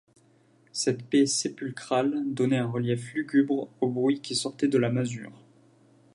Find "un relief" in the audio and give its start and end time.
2.57-3.13